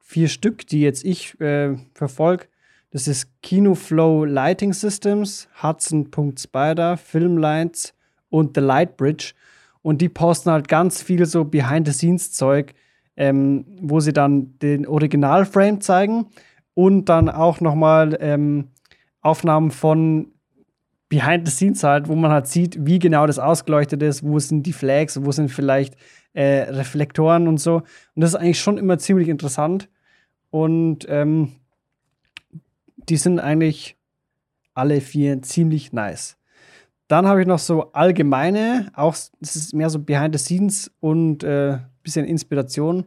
[0.00, 2.46] vier Stück, die jetzt ich äh, verfolge.
[2.90, 7.94] Das ist Kinoflow Lighting Systems, Hudson.spider, Filmlights
[8.30, 9.34] und The Light Bridge.
[9.82, 12.72] Und die posten halt ganz viel so Behind-the-Scenes-Zeug,
[13.16, 16.30] ähm, wo sie dann den Originalframe zeigen
[16.72, 18.68] und dann auch noch mal ähm,
[19.20, 20.32] Aufnahmen von
[21.08, 24.64] Behind the Scenes halt, wo man halt sieht, wie genau das ausgeleuchtet ist, wo sind
[24.64, 25.94] die Flags, wo sind vielleicht
[26.34, 27.76] äh, Reflektoren und so.
[27.76, 29.88] Und das ist eigentlich schon immer ziemlich interessant.
[30.50, 31.52] Und ähm,
[33.08, 33.96] die sind eigentlich
[34.74, 36.36] alle vier ziemlich nice.
[37.08, 41.42] Dann habe ich noch so allgemeine, auch das ist mehr so Behind the Scenes und
[41.42, 43.04] äh, bisschen Inspiration.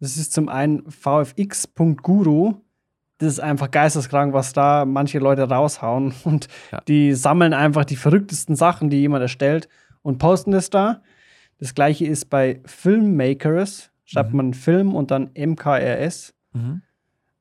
[0.00, 2.54] Das ist zum einen VFX.guru.
[3.20, 6.12] Das ist einfach geisteskrank, was da manche Leute raushauen.
[6.24, 6.80] Und Ja.
[6.88, 9.68] die sammeln einfach die verrücktesten Sachen, die jemand erstellt
[10.02, 11.02] und posten das da.
[11.58, 13.90] Das gleiche ist bei Filmmakers.
[14.04, 14.36] Schreibt Mhm.
[14.36, 16.34] man Film und dann MKRS.
[16.54, 16.82] Mhm.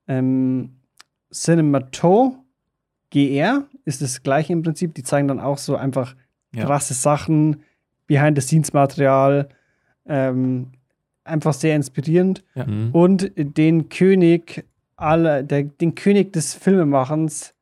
[0.08, 0.76] Ähm,
[1.34, 2.36] Cinemato
[3.12, 4.94] GR ist das gleiche im Prinzip.
[4.96, 6.15] Die zeigen dann auch so einfach
[6.54, 6.65] Ja.
[6.65, 7.63] krasse Sachen,
[8.08, 9.50] Behind-the-Scenes-Material.
[10.08, 10.68] Ähm,
[11.24, 12.44] einfach sehr inspirierend.
[12.56, 12.89] Mhm.
[12.92, 14.65] Und den König
[15.01, 17.53] aller, der, den König des Filmemachens,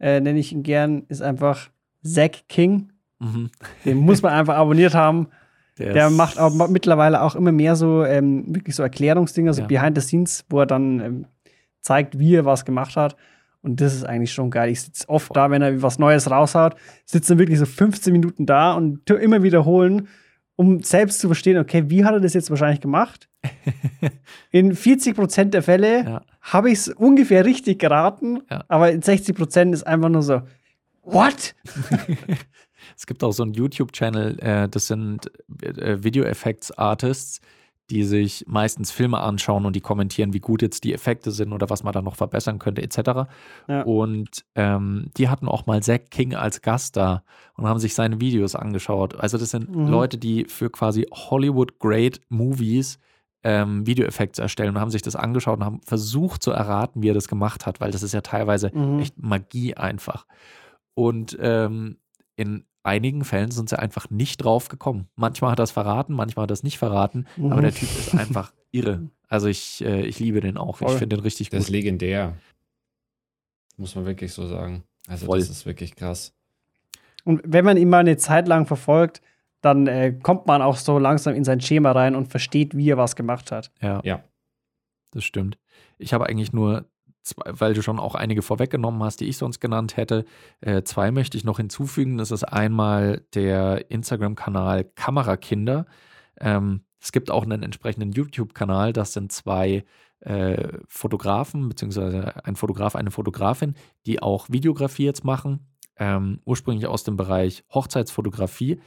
[0.00, 1.68] äh, nenne ich ihn gern, ist einfach
[2.04, 2.90] Zack King.
[3.18, 3.50] Mhm.
[3.84, 5.28] Den muss man einfach abonniert haben.
[5.78, 9.66] Der ist- macht auch mittlerweile auch immer mehr so ähm, wirklich so Erklärungsdinger, so Ja.
[9.66, 11.26] Behind the Scenes, wo er dann ähm,
[11.82, 13.14] zeigt, wie er was gemacht hat.
[13.62, 14.70] Und das ist eigentlich schon geil.
[14.70, 18.46] Ich sitze oft da, wenn er was Neues raushaut, sitze dann wirklich so 15 Minuten
[18.46, 20.08] da und immer wiederholen,
[20.54, 23.28] um selbst zu verstehen, okay, wie hat er das jetzt wahrscheinlich gemacht?
[24.50, 26.22] In 40% der Fälle Ja.
[26.52, 28.64] Habe ich es ungefähr richtig geraten, Ja.
[28.68, 30.42] aber in 60% ist einfach nur so,
[31.02, 31.54] what?
[32.96, 35.30] Es gibt auch so einen YouTube-Channel, äh, das sind
[35.62, 37.40] äh, Video Effects Artists,
[37.90, 41.68] die sich meistens Filme anschauen und die kommentieren, wie gut jetzt die Effekte sind oder
[41.70, 43.28] was man da noch verbessern könnte, etc.
[43.68, 43.82] Ja.
[43.82, 47.22] Und ähm, die hatten auch mal Zack King als Gast da
[47.54, 49.16] und haben sich seine Videos angeschaut.
[49.16, 49.88] Also das sind Mhm.
[49.88, 52.98] Leute, die für quasi Hollywood Great Movies
[53.48, 57.14] ähm, Videoeffekte erstellen und haben sich das angeschaut und haben versucht zu erraten, wie er
[57.14, 58.98] das gemacht hat, weil das ist ja teilweise Mhm.
[58.98, 60.26] echt Magie einfach.
[60.94, 61.98] Und ähm,
[62.34, 65.06] in einigen Fällen sind sie einfach nicht drauf gekommen.
[65.14, 67.52] Manchmal hat er es verraten, manchmal hat er es nicht verraten, Mhm.
[67.52, 69.10] aber der Typ ist einfach irre.
[69.28, 70.80] Also ich, äh, ich liebe den auch.
[70.80, 70.98] Ich Voll.
[70.98, 71.72] finde den richtig Das ist gut.
[71.74, 72.34] legendär.
[73.76, 74.82] Muss man wirklich so sagen.
[75.06, 75.38] Also Voll.
[75.38, 76.32] das ist wirklich krass.
[77.24, 79.20] Und wenn man ihn mal eine Zeit lang verfolgt,
[79.60, 82.98] dann äh, kommt man auch so langsam in sein Schema rein und versteht, wie er
[82.98, 83.70] was gemacht hat.
[83.80, 84.00] Ja.
[84.04, 84.22] Ja.
[85.12, 85.58] Das stimmt.
[85.98, 86.86] Ich habe eigentlich nur
[87.22, 90.24] zwei, weil du schon auch einige vorweggenommen hast, die ich sonst genannt hätte.
[90.60, 92.18] Äh, zwei möchte ich noch hinzufügen.
[92.18, 95.86] Das ist einmal der Instagram-Kanal Kamerakinder.
[96.40, 98.92] Ähm, es gibt auch einen entsprechenden YouTube-Kanal.
[98.92, 99.84] Das sind zwei
[100.20, 103.74] äh, Fotografen, beziehungsweise ein Fotograf, eine Fotografin,
[104.06, 105.66] die auch Videografie jetzt machen.
[105.98, 108.80] Ähm, ursprünglich aus dem Bereich Hochzeitsfotografie.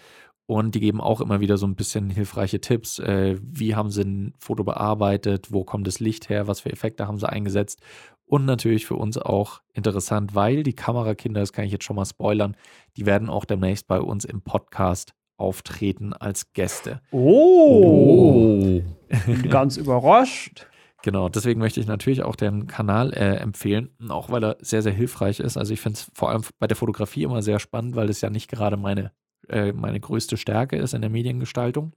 [0.49, 2.97] Und die geben auch immer wieder so ein bisschen hilfreiche Tipps.
[2.97, 5.53] Äh, wie haben sie ein Foto bearbeitet?
[5.53, 6.47] Wo kommt das Licht her?
[6.47, 7.83] Was für Effekte haben sie eingesetzt?
[8.25, 12.05] Und natürlich für uns auch interessant, weil die Kamerakinder, das kann ich jetzt schon mal
[12.05, 12.57] spoilern,
[12.97, 16.99] die werden auch demnächst bei uns im Podcast auftreten als Gäste.
[17.11, 18.81] Oh,
[19.27, 20.65] bin ganz überrascht.
[21.03, 24.93] Genau, deswegen möchte ich natürlich auch den Kanal äh, empfehlen, auch weil er sehr, sehr
[24.93, 25.57] hilfreich ist.
[25.57, 28.31] Also ich finde es vor allem bei der Fotografie immer sehr spannend, weil es ja
[28.31, 29.11] nicht gerade meine,
[29.49, 31.93] äh, meine größte Stärke ist in der Mediengestaltung.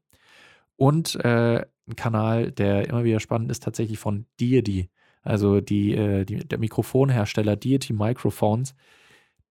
[0.76, 4.90] Und äh, ein Kanal, der immer wieder spannend ist, tatsächlich von Deity.
[5.22, 8.74] Also die, äh, die, der Mikrofonhersteller Deity Microphones,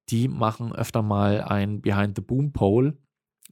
[0.09, 2.97] die machen öfter mal ein Behind the Boom Pole,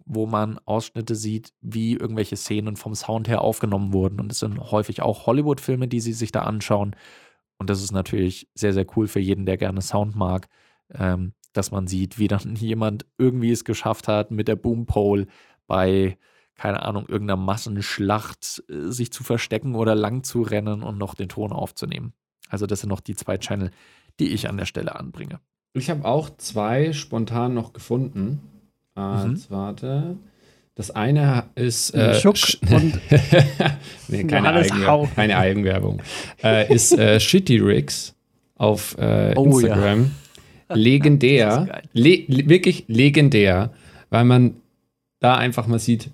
[0.05, 4.19] wo man Ausschnitte sieht, wie irgendwelche Szenen vom Sound her aufgenommen wurden.
[4.19, 6.95] Und es sind häufig auch Hollywood-Filme, die sie sich da anschauen.
[7.59, 10.47] Und das ist natürlich sehr, sehr cool für jeden, der gerne Sound mag,
[10.93, 15.27] ähm, dass man sieht, wie dann jemand irgendwie es geschafft hat, mit der Boompole
[15.67, 16.17] bei,
[16.55, 21.29] keine Ahnung, irgendeiner Massenschlacht äh, sich zu verstecken oder lang zu rennen und noch den
[21.29, 22.13] Ton aufzunehmen.
[22.49, 23.71] Also das sind noch die zwei Channel,
[24.19, 25.39] die ich an der Stelle anbringe.
[25.73, 28.41] Ich habe auch zwei spontan noch gefunden.
[28.97, 29.31] Äh, Mhm.
[29.35, 30.17] jetzt Warte.
[30.75, 31.93] Das eine ist.
[31.93, 32.99] Äh, Schuck Sch- und
[34.07, 35.09] nee, keine, Johannes Eigenwer Hau.
[35.15, 36.01] keine Eigenwerbung.
[36.43, 38.15] äh, ist äh, Shitty Rigs
[38.55, 40.11] auf äh, Oh, Instagram.
[40.77, 41.81] Legendär.
[41.93, 43.71] Le wirklich legendär,
[44.09, 44.55] weil man
[45.19, 46.09] da einfach mal sieht,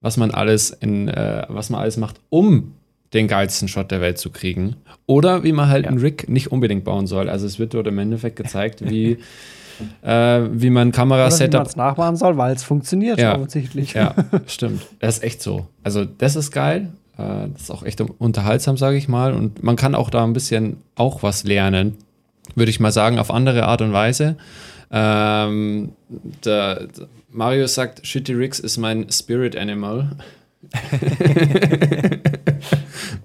[0.00, 2.72] was man alles in, äh, was man alles macht, um
[3.12, 4.76] den geilsten Shot der Welt zu kriegen.
[5.06, 5.90] Oder wie man halt Ja.
[5.90, 7.28] einen Rig nicht unbedingt bauen soll.
[7.28, 9.18] Also es wird dort im Endeffekt gezeigt, wie,
[10.02, 13.36] äh, wie man oder wie man Kamerasetup es nachmachen soll, weil es funktioniert Ja.
[13.36, 13.92] offensichtlich.
[13.94, 14.14] ja,
[14.46, 14.82] stimmt.
[14.98, 15.68] Das ist echt so.
[15.84, 16.92] Also, das ist geil.
[17.16, 19.32] Äh, Das ist auch echt unterhaltsam, sage ich mal.
[19.32, 21.96] Und man kann auch da ein bisschen auch was lernen,
[22.54, 24.36] würde ich mal sagen, auf andere Art und Weise.
[24.90, 25.92] Ähm,
[26.44, 30.16] der, der Marius sagt, Shitty Riggs ist mein Spirit Animal.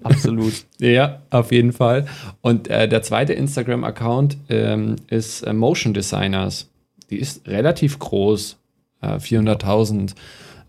[0.02, 0.64] Absolut.
[0.78, 2.06] Ja, auf jeden Fall.
[2.40, 6.68] Und äh, der zweite Instagram-Account ähm, ist äh, Motion Designers.
[7.10, 8.56] Die ist relativ groß,
[9.02, 10.14] äh, 400.000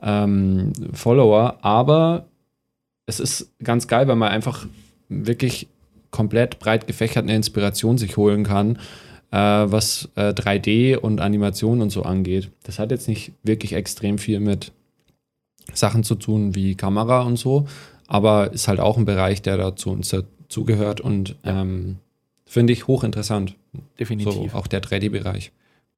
[0.03, 2.25] ähm, Follower, aber
[3.05, 4.65] es ist ganz geil, weil man einfach
[5.09, 5.67] wirklich
[6.11, 8.77] komplett breit gefächert eine Inspiration sich holen kann,
[9.31, 12.51] äh, was äh, 3D und Animation und so angeht.
[12.63, 14.71] Das hat jetzt nicht wirklich extrem viel mit
[15.73, 17.67] Sachen zu tun wie Kamera und so,
[18.07, 21.97] aber ist halt auch ein Bereich, der dazu uns dazugehört und ähm,
[22.45, 23.55] finde ich hochinteressant.
[23.99, 24.51] Definitiv.
[24.51, 25.53] So auch der 3D-Bereich.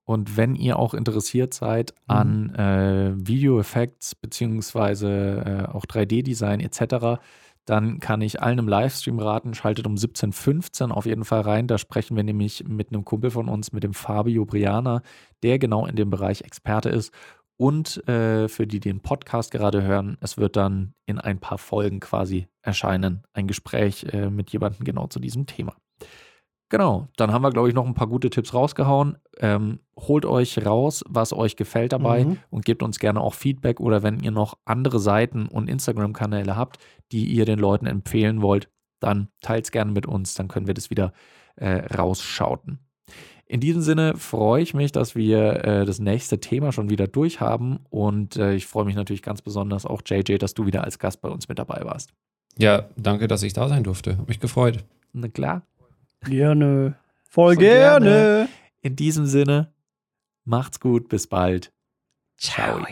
[0.06, 2.15] Und wenn ihr auch interessiert seid Mhm.
[2.15, 7.19] an äh, Video-Effects beziehungsweise äh, auch 3D-Design etc.,
[7.65, 11.67] dann kann ich allen im Livestream raten, schaltet um 17.15 Uhr auf jeden Fall rein.
[11.67, 15.02] Da sprechen wir nämlich mit einem Kumpel von uns, mit dem Fabio Briana,
[15.43, 17.13] der genau in dem Bereich Experte ist.
[17.56, 21.58] Und äh, für die, die den Podcast gerade hören, es wird dann in ein paar
[21.58, 25.76] Folgen quasi erscheinen, ein Gespräch äh, mit jemandem genau zu diesem Thema.
[26.73, 29.15] Genau, dann haben wir, glaube ich, noch ein paar gute Tipps rausgehauen.
[29.38, 32.38] Ähm, holt euch raus, was euch gefällt dabei Mhm.
[32.49, 36.79] und gebt uns gerne auch Feedback oder wenn ihr noch andere Seiten und Instagram-Kanäle habt,
[37.12, 40.73] die ihr den Leuten empfehlen wollt, dann teilt es gerne mit uns, dann können wir
[40.73, 41.13] das wieder
[41.57, 42.79] äh, rausschauten.
[43.45, 47.39] In diesem Sinne freue ich mich, dass wir äh, das nächste Thema schon wieder durch
[47.39, 50.97] haben und äh, ich freue mich natürlich ganz besonders auch, JJ, dass du wieder als
[50.97, 52.13] Gast bei uns mit dabei warst.
[52.57, 54.17] Ja, danke, dass ich da sein durfte.
[54.17, 54.83] Hab mich gefreut.
[55.12, 55.62] Na klar.
[56.25, 56.95] Gerne.
[57.23, 58.05] Voll Voll gerne.
[58.05, 58.49] gerne.
[58.81, 59.73] In diesem Sinne,
[60.45, 61.71] macht's gut, bis bald.
[62.38, 62.86] Ciao.